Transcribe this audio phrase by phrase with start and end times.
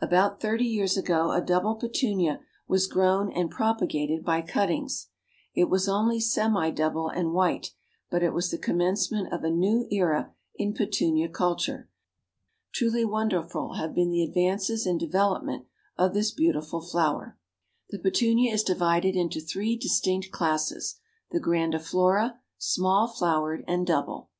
[0.00, 5.10] About thirty years ago a double Petunia was grown and propagated by cuttings.
[5.54, 7.70] It was only semi double and white,
[8.10, 11.88] but it was the commencement of a new era in Petunia culture.
[12.74, 17.38] Truly wonderful have been the advances in development of this beautiful flower.
[17.90, 20.96] The Petunia is divided into three distinct classes,
[21.30, 24.30] the Grandiflora, Small Flowered and Double.